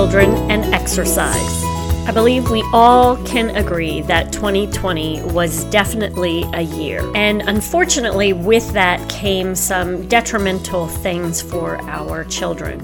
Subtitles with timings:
[0.00, 1.64] Episode 4 Children and Exercise.
[2.08, 7.02] I believe we all can agree that 2020 was definitely a year.
[7.14, 12.78] And unfortunately, with that came some detrimental things for our children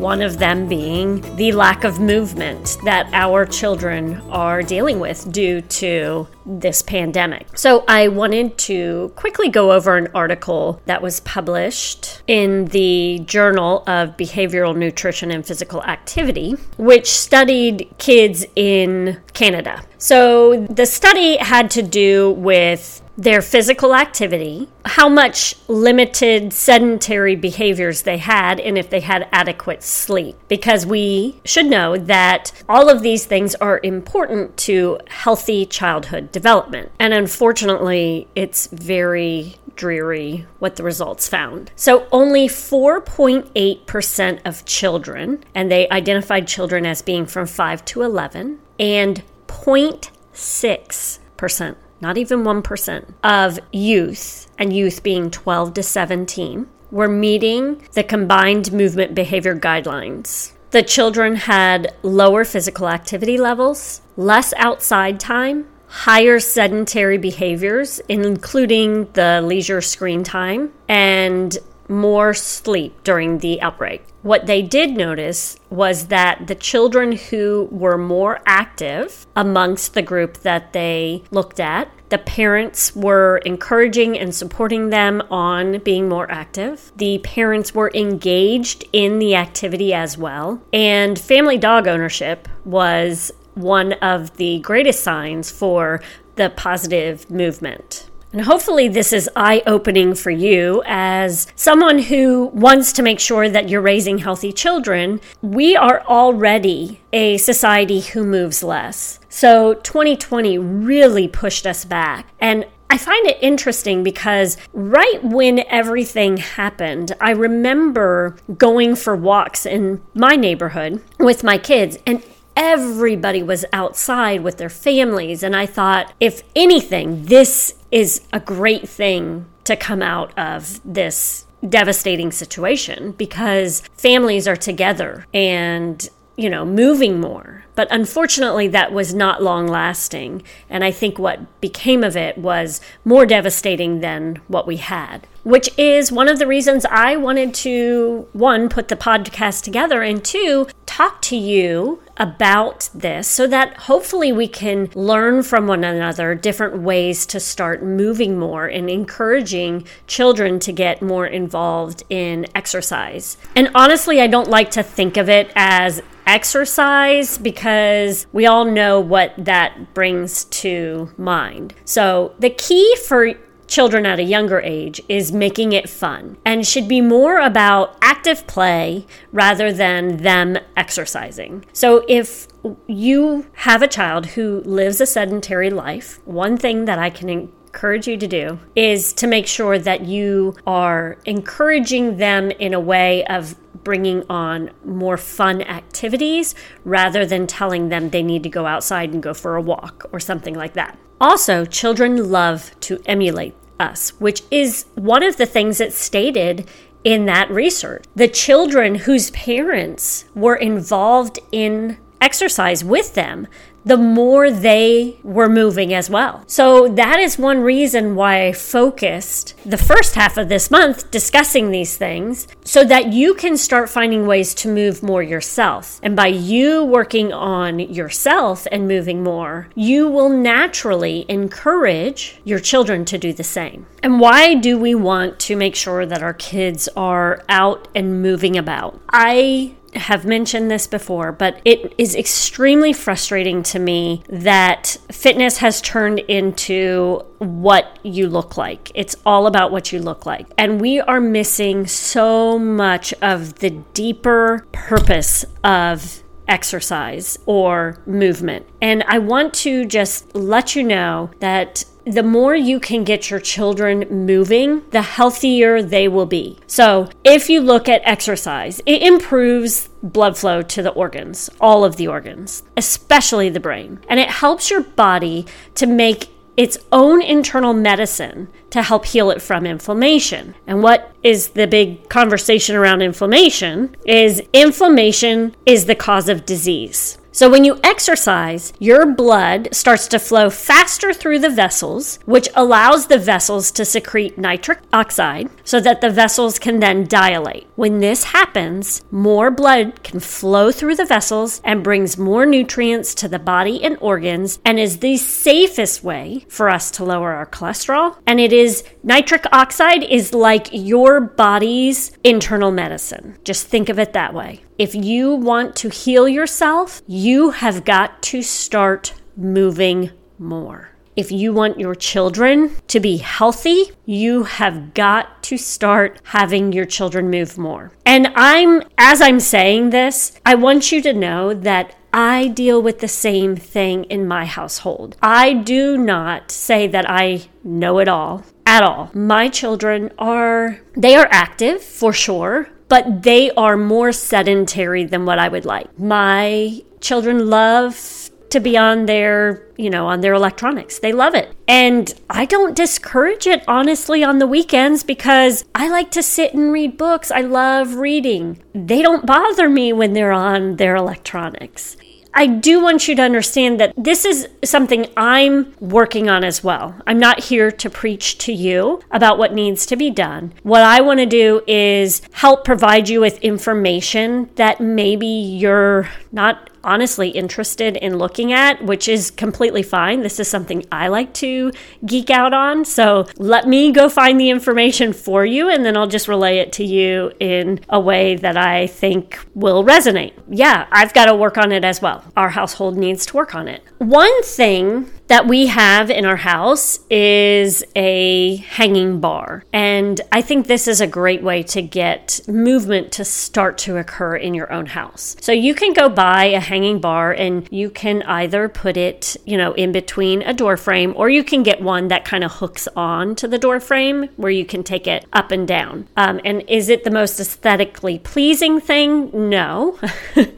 [0.00, 5.60] one of them being the lack of movement that our children are dealing with due
[5.60, 7.56] to this pandemic.
[7.56, 13.82] So, I wanted to quickly go over an article that was published in the Journal
[13.86, 19.82] of Behavioral Nutrition and Physical Activity, which studied kids in Canada.
[19.98, 28.02] So, the study had to do with their physical activity, how much limited sedentary behaviors
[28.02, 30.36] they had, and if they had adequate sleep.
[30.48, 36.90] Because we should know that all of these things are important to healthy childhood development.
[36.98, 41.70] And unfortunately, it's very dreary what the results found.
[41.76, 48.58] So, only 4.8% of children, and they identified children as being from 5 to 11,
[48.78, 57.82] and 0.6% not even 1%, of youth, and youth being 12 to 17, were meeting
[57.92, 60.52] the combined movement behavior guidelines.
[60.70, 69.42] The children had lower physical activity levels, less outside time, higher sedentary behaviors, including the
[69.42, 71.58] leisure screen time, and
[71.88, 74.04] more sleep during the outbreak.
[74.22, 80.38] What they did notice was that the children who were more active amongst the group
[80.38, 86.92] that they looked at, the parents were encouraging and supporting them on being more active.
[86.96, 90.62] The parents were engaged in the activity as well.
[90.72, 96.00] And family dog ownership was one of the greatest signs for
[96.36, 98.10] the positive movement.
[98.32, 103.48] And hopefully, this is eye opening for you as someone who wants to make sure
[103.48, 105.20] that you're raising healthy children.
[105.42, 109.18] We are already a society who moves less.
[109.28, 112.26] So, 2020 really pushed us back.
[112.38, 119.64] And I find it interesting because right when everything happened, I remember going for walks
[119.64, 122.22] in my neighborhood with my kids, and
[122.56, 125.42] everybody was outside with their families.
[125.42, 131.46] And I thought, if anything, this is a great thing to come out of this
[131.68, 136.08] devastating situation because families are together and
[136.40, 137.64] you know, moving more.
[137.74, 140.42] But unfortunately, that was not long lasting.
[140.70, 145.68] And I think what became of it was more devastating than what we had, which
[145.78, 150.66] is one of the reasons I wanted to, one, put the podcast together, and two,
[150.86, 156.78] talk to you about this so that hopefully we can learn from one another different
[156.82, 163.38] ways to start moving more and encouraging children to get more involved in exercise.
[163.56, 169.00] And honestly, I don't like to think of it as exercise because we all know
[169.00, 171.74] what that brings to mind.
[171.86, 173.34] So, the key for
[173.70, 178.46] children at a younger age is making it fun and should be more about active
[178.46, 181.64] play rather than them exercising.
[181.72, 182.48] So, if
[182.86, 188.08] you have a child who lives a sedentary life, one thing that I can encourage
[188.08, 193.24] you to do is to make sure that you are encouraging them in a way
[193.26, 193.54] of
[193.84, 196.54] bringing on more fun activities
[196.84, 200.20] rather than telling them they need to go outside and go for a walk or
[200.20, 200.98] something like that.
[201.20, 206.68] Also, children love to emulate us, which is one of the things that's stated
[207.04, 208.04] in that research.
[208.14, 213.46] The children whose parents were involved in exercise with them
[213.84, 216.44] the more they were moving as well.
[216.46, 221.70] So that is one reason why I focused the first half of this month discussing
[221.70, 225.98] these things so that you can start finding ways to move more yourself.
[226.02, 233.04] And by you working on yourself and moving more, you will naturally encourage your children
[233.06, 233.86] to do the same.
[234.02, 238.56] And why do we want to make sure that our kids are out and moving
[238.56, 239.00] about?
[239.10, 245.80] I have mentioned this before, but it is extremely frustrating to me that fitness has
[245.80, 248.90] turned into what you look like.
[248.94, 250.46] It's all about what you look like.
[250.56, 258.66] And we are missing so much of the deeper purpose of exercise or movement.
[258.82, 263.40] And I want to just let you know that the more you can get your
[263.40, 266.58] children moving, the healthier they will be.
[266.66, 271.96] So, if you look at exercise, it improves blood flow to the organs, all of
[271.96, 274.00] the organs, especially the brain.
[274.08, 279.40] And it helps your body to make its own internal medicine to help heal it
[279.40, 280.54] from inflammation.
[280.66, 287.16] And what is the big conversation around inflammation is inflammation is the cause of disease.
[287.32, 293.06] So, when you exercise, your blood starts to flow faster through the vessels, which allows
[293.06, 297.68] the vessels to secrete nitric oxide so that the vessels can then dilate.
[297.76, 303.28] When this happens, more blood can flow through the vessels and brings more nutrients to
[303.28, 308.16] the body and organs, and is the safest way for us to lower our cholesterol.
[308.26, 313.38] And it is nitric oxide is like your body's internal medicine.
[313.44, 314.64] Just think of it that way.
[314.80, 320.88] If you want to heal yourself, you have got to start moving more.
[321.16, 326.86] If you want your children to be healthy, you have got to start having your
[326.86, 327.92] children move more.
[328.06, 333.00] And I'm, as I'm saying this, I want you to know that I deal with
[333.00, 335.18] the same thing in my household.
[335.20, 339.10] I do not say that I know it all at all.
[339.12, 345.38] My children are, they are active for sure but they are more sedentary than what
[345.38, 345.96] I would like.
[345.96, 350.98] My children love to be on their, you know, on their electronics.
[350.98, 351.54] They love it.
[351.68, 356.72] And I don't discourage it honestly on the weekends because I like to sit and
[356.72, 357.30] read books.
[357.30, 358.60] I love reading.
[358.74, 361.96] They don't bother me when they're on their electronics.
[362.32, 366.96] I do want you to understand that this is something I'm working on as well.
[367.06, 370.52] I'm not here to preach to you about what needs to be done.
[370.62, 376.69] What I want to do is help provide you with information that maybe you're not
[376.84, 380.22] honestly interested in looking at, which is completely fine.
[380.22, 381.72] This is something I like to
[382.04, 382.84] geek out on.
[382.84, 386.72] So let me go find the information for you and then I'll just relay it
[386.74, 390.32] to you in a way that I think will resonate.
[390.48, 392.24] Yeah, I've got to work on it as well.
[392.36, 393.82] Our household needs to work on it.
[393.98, 399.62] One thing that we have in our house is a hanging bar.
[399.72, 404.34] And I think this is a great way to get movement to start to occur
[404.34, 405.36] in your own house.
[405.40, 409.56] So you can go buy a hanging bar and you can either put it, you
[409.56, 412.88] know, in between a door frame or you can get one that kind of hooks
[412.96, 416.08] on to the door frame where you can take it up and down.
[416.16, 419.30] Um, and is it the most aesthetically pleasing thing?
[419.48, 419.96] No.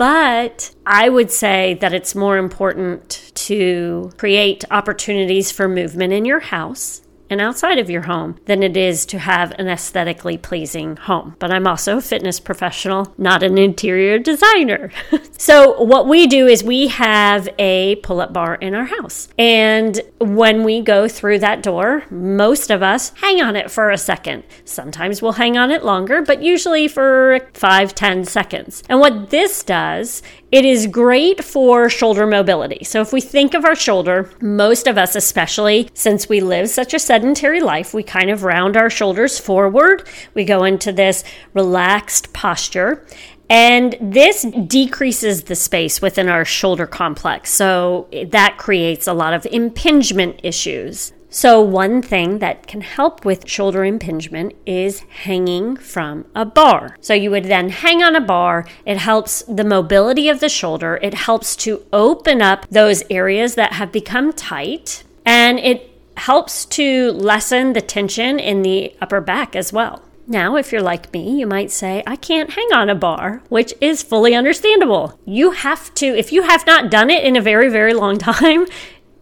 [0.00, 6.38] But I would say that it's more important to create opportunities for movement in your
[6.38, 11.36] house and outside of your home than it is to have an aesthetically pleasing home.
[11.38, 14.90] But I'm also a fitness professional, not an interior designer.
[15.38, 19.28] so, what we do is we have a pull up bar in our house.
[19.38, 23.98] And when we go through that door, most of us hang on it for a
[23.98, 24.42] second.
[24.64, 28.82] Sometimes we'll hang on it longer, but usually for five, ten seconds.
[28.88, 32.84] And what this does it is great for shoulder mobility.
[32.84, 36.92] So, if we think of our shoulder, most of us, especially since we live such
[36.92, 40.08] a sedentary life, we kind of round our shoulders forward.
[40.34, 41.22] We go into this
[41.54, 43.06] relaxed posture.
[43.48, 47.50] And this decreases the space within our shoulder complex.
[47.50, 51.12] So that creates a lot of impingement issues.
[51.32, 56.96] So, one thing that can help with shoulder impingement is hanging from a bar.
[57.00, 58.66] So, you would then hang on a bar.
[58.84, 63.74] It helps the mobility of the shoulder, it helps to open up those areas that
[63.74, 69.72] have become tight, and it helps to lessen the tension in the upper back as
[69.72, 70.02] well.
[70.26, 73.74] Now, if you're like me, you might say, I can't hang on a bar, which
[73.80, 75.18] is fully understandable.
[75.24, 78.66] You have to, if you have not done it in a very, very long time,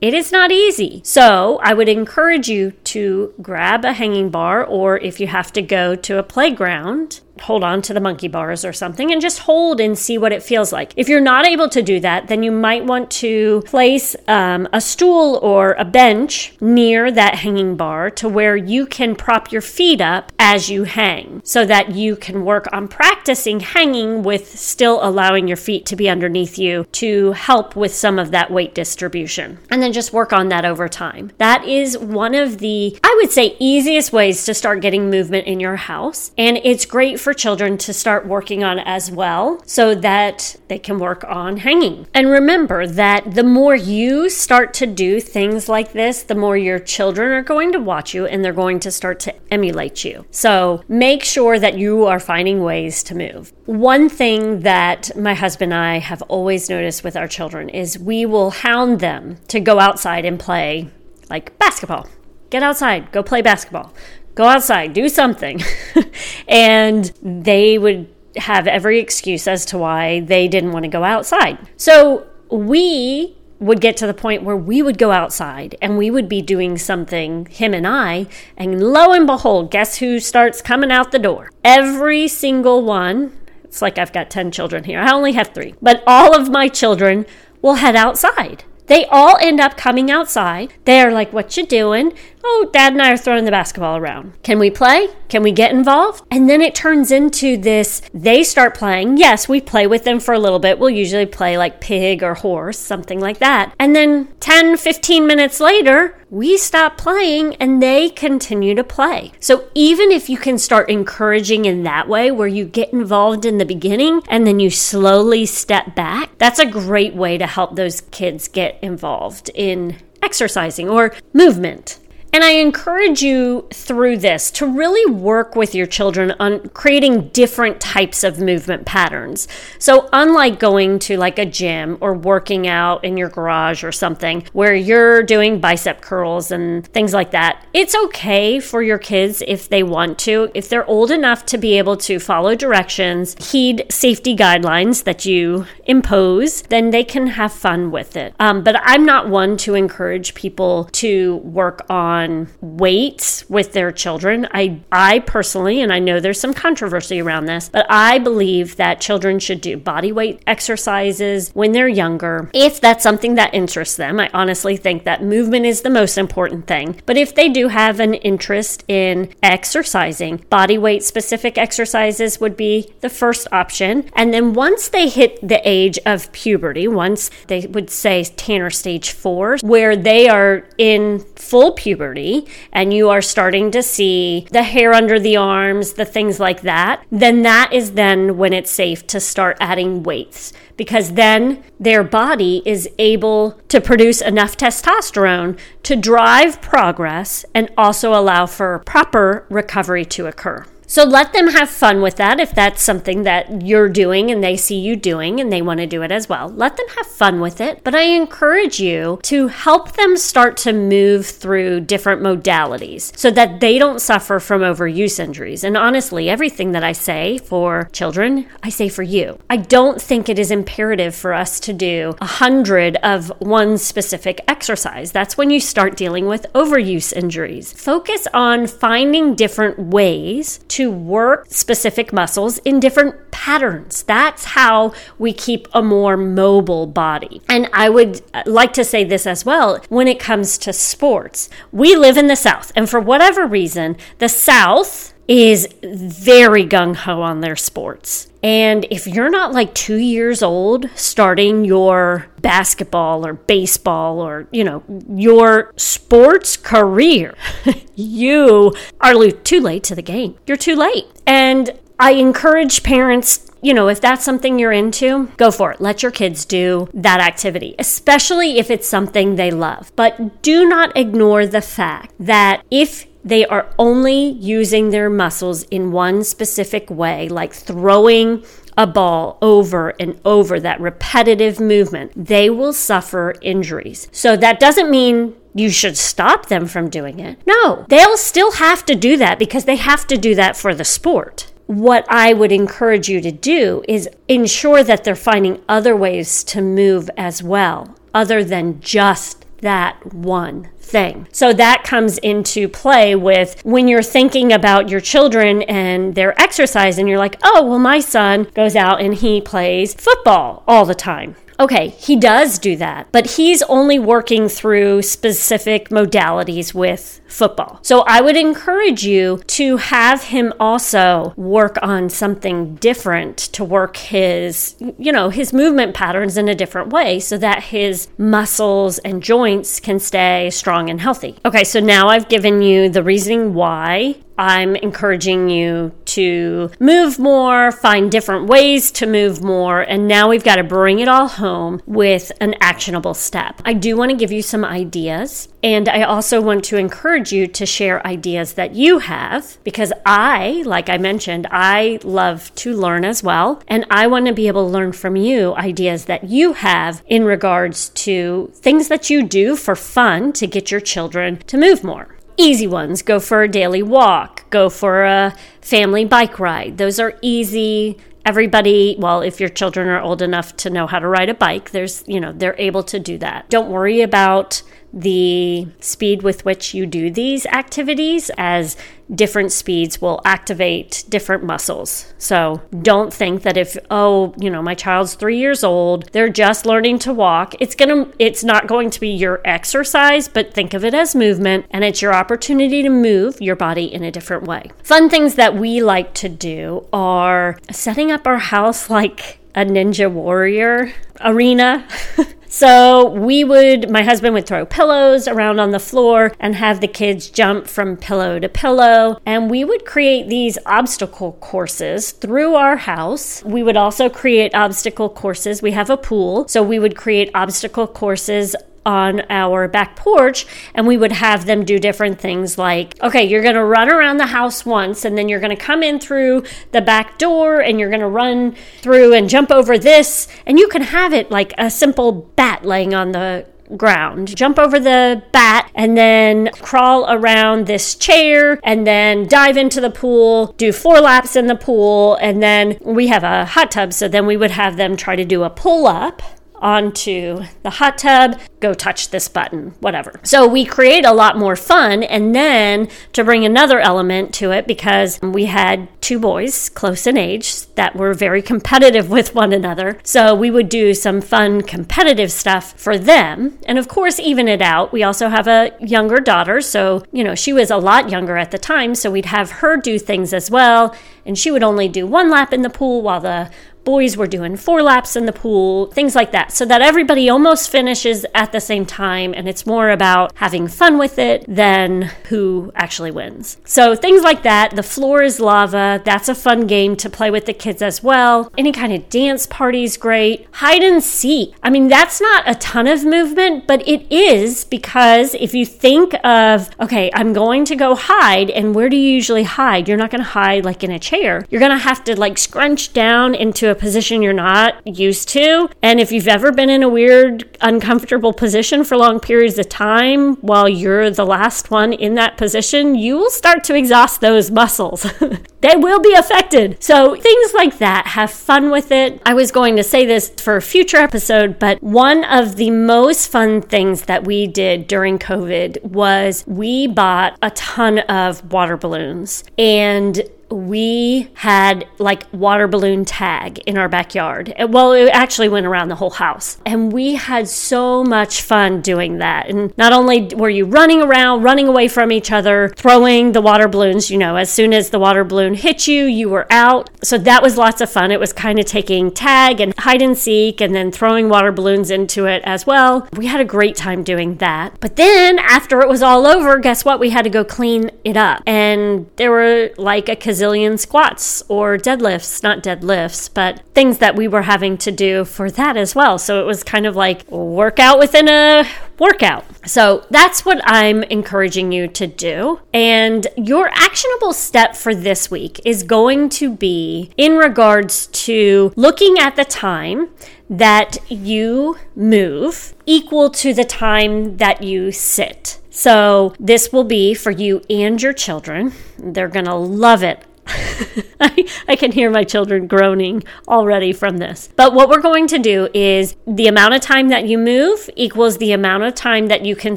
[0.01, 1.01] it is not easy.
[1.05, 5.63] So, I would encourage you to grab a hanging bar, or if you have to
[5.63, 9.81] go to a playground, hold on to the monkey bars or something and just hold
[9.81, 10.93] and see what it feels like.
[10.97, 14.81] If you're not able to do that, then you might want to place um, a
[14.81, 20.01] stool or a bench near that hanging bar to where you can prop your feet
[20.01, 25.49] up as you hang so that you can work on practicing hanging with still allowing
[25.49, 29.59] your feet to be underneath you to help with some of that weight distribution.
[29.71, 31.33] And then just work on that over time.
[31.39, 35.61] That is one of the, I would say, easiest ways to start getting movement in
[35.61, 36.33] your house.
[36.39, 40.79] And it's great for for children to start working on as well so that they
[40.79, 42.07] can work on hanging.
[42.15, 46.79] And remember that the more you start to do things like this, the more your
[46.79, 50.25] children are going to watch you and they're going to start to emulate you.
[50.31, 53.53] So make sure that you are finding ways to move.
[53.67, 58.25] One thing that my husband and I have always noticed with our children is we
[58.25, 60.89] will hound them to go outside and play
[61.29, 62.09] like basketball.
[62.49, 63.93] Get outside, go play basketball
[64.39, 65.61] go outside, do something.
[66.49, 71.59] and they would have every excuse as to why they didn't want to go outside.
[71.77, 76.29] So we would get to the point where we would go outside and we would
[76.29, 81.11] be doing something, him and I, and lo and behold, guess who starts coming out
[81.11, 81.51] the door?
[81.65, 83.37] Every single one.
[83.65, 85.01] It's like I've got 10 children here.
[85.01, 87.27] I only have three, but all of my children
[87.61, 88.63] will head outside.
[88.89, 90.73] They all end up coming outside.
[90.85, 92.15] They're like, What you doing?
[92.45, 94.33] Oh, dad and I are throwing the basketball around.
[94.43, 95.09] Can we play?
[95.29, 96.25] Can we get involved?
[96.31, 99.17] And then it turns into this they start playing.
[99.17, 100.79] Yes, we play with them for a little bit.
[100.79, 103.75] We'll usually play like pig or horse, something like that.
[103.79, 109.33] And then 10, 15 minutes later, we stop playing and they continue to play.
[109.41, 113.59] So even if you can start encouraging in that way, where you get involved in
[113.59, 118.01] the beginning and then you slowly step back, that's a great way to help those
[118.01, 121.99] kids get involved in exercising or movement.
[122.31, 127.81] And I encourage you through this to really work with your children on creating different
[127.81, 129.49] types of movement patterns.
[129.79, 134.45] So, unlike going to like a gym or working out in your garage or something
[134.53, 139.69] where you're doing bicep curls and things like that, it's okay for your kids if
[139.69, 140.51] they want to.
[140.55, 145.67] If they're old enough to be able to follow directions, heed safety guidelines that you
[145.87, 148.35] impose, then they can have fun with it.
[148.39, 153.93] Um, but I'm not one to encourage people to work on on weight with their
[153.93, 154.47] children.
[154.53, 159.01] I I personally and I know there's some controversy around this, but I believe that
[159.01, 164.21] children should do body weight exercises when they're younger if that's something that interests them.
[164.21, 167.01] I honestly think that movement is the most important thing.
[167.07, 172.93] But if they do have an interest in exercising, body weight specific exercises would be
[173.01, 174.11] the first option.
[174.15, 179.13] And then once they hit the age of puberty, once they would say Tanner stage
[179.13, 184.63] 4, where they are in full puberty puberty and you are starting to see the
[184.63, 189.07] hair under the arms, the things like that, then that is then when it's safe
[189.07, 195.97] to start adding weights because then their body is able to produce enough testosterone to
[195.97, 200.65] drive progress and also allow for proper recovery to occur.
[200.91, 204.57] So let them have fun with that if that's something that you're doing and they
[204.57, 206.49] see you doing and they want to do it as well.
[206.49, 207.85] Let them have fun with it.
[207.85, 213.61] But I encourage you to help them start to move through different modalities so that
[213.61, 215.63] they don't suffer from overuse injuries.
[215.63, 219.39] And honestly, everything that I say for children, I say for you.
[219.51, 224.41] I don't think it is imperative for us to do a hundred of one specific
[224.49, 225.13] exercise.
[225.13, 227.75] That's when you start dealing with overuse injuries.
[227.75, 234.05] Focus on finding different ways to to work specific muscles in different patterns.
[234.05, 237.43] That's how we keep a more mobile body.
[237.49, 241.51] And I would uh, like to say this as well when it comes to sports.
[241.73, 247.21] We live in the South, and for whatever reason, the South is very gung ho
[247.21, 248.29] on their sports.
[248.43, 254.65] And if you're not like two years old starting your basketball or baseball or, you
[254.65, 257.35] know, your sports career,
[257.95, 260.37] you are too late to the game.
[260.47, 261.07] You're too late.
[261.27, 265.81] And I encourage parents you know, if that's something you're into, go for it.
[265.81, 269.91] Let your kids do that activity, especially if it's something they love.
[269.97, 275.93] But do not ignore the fact that if they are only using their muscles in
[275.93, 278.45] one specific way, like throwing
[278.77, 284.09] a ball over and over, that repetitive movement, they will suffer injuries.
[284.13, 287.39] So that doesn't mean you should stop them from doing it.
[287.45, 290.85] No, they'll still have to do that because they have to do that for the
[290.85, 291.53] sport.
[291.67, 296.63] What I would encourage you to do is ensure that they're finding other ways to
[296.63, 301.29] move as well, other than just that one thing.
[301.33, 306.99] So that comes into play with when you're thinking about your children and their exercise,
[306.99, 310.95] and you're like, oh, well, my son goes out and he plays football all the
[310.95, 311.37] time.
[311.61, 317.81] Okay, he does do that, but he's only working through specific modalities with football.
[317.83, 323.97] So I would encourage you to have him also work on something different to work
[323.97, 329.21] his, you know, his movement patterns in a different way so that his muscles and
[329.21, 331.37] joints can stay strong and healthy.
[331.45, 337.73] Okay, so now I've given you the reasoning why I'm encouraging you to move more,
[337.73, 341.83] find different ways to move more, and now we've got to bring it all home
[341.87, 343.61] with an actionable step.
[343.65, 347.49] I do want to give you some ideas, and I also want to encourage you
[347.49, 353.05] to share ideas that you have because I, like I mentioned, I love to learn
[353.05, 356.53] as well, and I want to be able to learn from you ideas that you
[356.53, 361.59] have in regards to things that you do for fun to get your children to
[361.59, 363.03] move more easy ones.
[363.03, 366.79] Go for a daily walk, go for a family bike ride.
[366.79, 371.09] Those are easy everybody, well, if your children are old enough to know how to
[371.09, 373.49] ride a bike, there's, you know, they're able to do that.
[373.49, 374.61] Don't worry about
[374.93, 378.77] the speed with which you do these activities as
[379.15, 382.13] different speeds will activate different muscles.
[382.19, 386.67] So don't think that if oh, you know, my child's 3 years old, they're just
[386.67, 390.85] learning to walk, it's to it's not going to be your exercise, but think of
[390.85, 394.71] it as movement and it's your opportunity to move your body in a different way.
[394.83, 400.11] Fun things that we like to do are setting up our house like a ninja
[400.11, 401.87] warrior arena.
[402.49, 406.89] So we would, my husband would throw pillows around on the floor and have the
[406.89, 409.21] kids jump from pillow to pillow.
[409.27, 413.45] And we would create these obstacle courses through our house.
[413.45, 415.61] We would also create obstacle courses.
[415.61, 416.49] We have a pool.
[416.49, 421.65] So we would create obstacle courses on our back porch and we would have them
[421.65, 425.29] do different things like okay you're going to run around the house once and then
[425.29, 426.43] you're going to come in through
[426.73, 430.69] the back door and you're going to run through and jump over this and you
[430.69, 434.35] can have it like a simple bat laying on the ground.
[434.35, 439.91] Jump over the bat and then crawl around this chair and then dive into the
[439.91, 443.93] pool, do four laps in the pool, and then we have a hot tub.
[443.93, 446.23] So then we would have them try to do a pull up
[446.61, 450.21] onto the hot tub, go touch this button, whatever.
[450.25, 452.03] So we create a lot more fun.
[452.03, 457.17] And then to bring another element to it, because we had two boys close in
[457.17, 459.99] age that were very competitive with one another.
[460.03, 463.59] So we would do some fun competitive stuff for them.
[463.67, 464.93] And of course, even it out.
[464.93, 466.61] We also have a younger daughter.
[466.61, 468.95] So, you know, she was a lot younger at the time.
[468.95, 470.95] So we'd have her do things as well.
[471.25, 473.51] And she would only do one lap in the pool while the
[473.89, 477.71] boys were doing four laps in the pool, things like that, so that everybody almost
[477.71, 482.71] finishes at the same time and it's more about having fun with it than who
[482.75, 483.57] actually wins.
[483.65, 484.77] So things like that.
[484.77, 486.03] The floor is lava.
[486.05, 488.53] That's a fun game to play with the kids as well.
[488.59, 490.47] Any kind of dance party is great.
[490.53, 491.55] Hide and seek.
[491.63, 496.13] I mean, that's not a ton of movement, but it is because if you think
[496.23, 499.89] of, okay, I'm going to go hide, and where do you usually hide?
[499.89, 501.47] You're not going to hide like in a chair.
[501.49, 505.69] You're going to have to like scrunch down into a position you're not used to.
[505.83, 510.37] And if you've ever been in a weird, uncomfortable position for long periods of time
[510.37, 515.03] while you're the last one in that position, you will start to exhaust those muscles.
[515.61, 516.83] they will be affected.
[516.83, 519.21] So things like that, have fun with it.
[519.25, 523.31] I was going to say this for a future episode, but one of the most
[523.31, 529.45] fun things that we did during COVID was we bought a ton of water balloons
[529.57, 534.55] and we had like water balloon tag in our backyard.
[534.69, 536.59] Well, it actually went around the whole house.
[536.65, 539.49] And we had so much fun doing that.
[539.49, 543.69] And not only were you running around, running away from each other, throwing the water
[543.69, 546.91] balloons, you know, as soon as the water balloon hit you, you were out.
[547.03, 548.11] So that was lots of fun.
[548.11, 551.91] It was kind of taking tag and hide and seek and then throwing water balloons
[551.91, 553.09] into it as well.
[553.13, 554.79] We had a great time doing that.
[554.81, 557.01] But then after it was all over, guess what?
[557.01, 558.43] We had to go clean it up.
[558.47, 564.29] And there were like a gazillion squats or deadlifts, not deadlifts, but things that we
[564.29, 566.19] were having to do for that as well.
[566.19, 568.65] So it was kind of like workout within a
[568.99, 569.45] workout.
[569.67, 572.61] So that's what I'm encouraging you to do.
[572.73, 579.19] And your actionable step for this week is going to be in regards to looking
[579.19, 580.11] at the time
[580.51, 585.61] that you move equal to the time that you sit.
[585.79, 588.73] So, this will be for you and your children.
[588.99, 590.25] They're going to love it.
[591.21, 594.49] I, I, can hear my children groaning already from this.
[594.57, 598.39] But what we're going to do is the amount of time that you move equals
[598.39, 599.77] the amount of time that you can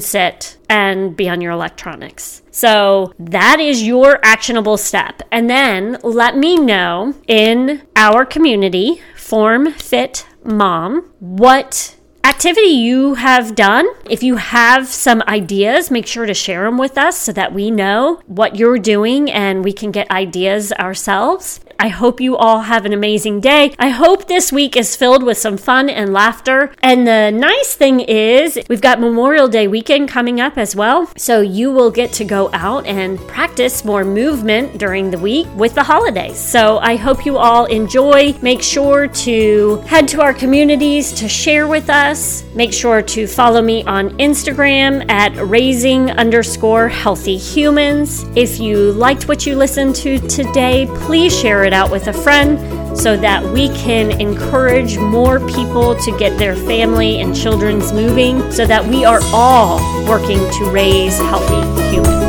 [0.00, 2.42] sit and be on your electronics.
[2.50, 5.22] So that is your actionable step.
[5.30, 11.94] And then let me know in our community, Form Fit Mom, what
[12.32, 13.86] activity you have done.
[14.08, 17.70] If you have some ideas, make sure to share them with us so that we
[17.70, 21.60] know what you're doing and we can get ideas ourselves.
[21.82, 23.74] I hope you all have an amazing day.
[23.76, 26.72] I hope this week is filled with some fun and laughter.
[26.80, 31.10] And the nice thing is, we've got Memorial Day weekend coming up as well.
[31.16, 35.74] So you will get to go out and practice more movement during the week with
[35.74, 36.38] the holidays.
[36.38, 38.34] So I hope you all enjoy.
[38.42, 42.44] Make sure to head to our communities to share with us.
[42.54, 48.24] Make sure to follow me on Instagram at raising underscore healthy humans.
[48.36, 52.12] If you liked what you listened to today, please share it it out with a
[52.12, 52.58] friend
[52.96, 58.66] so that we can encourage more people to get their family and children's moving so
[58.66, 62.21] that we are all working to raise healthy humans.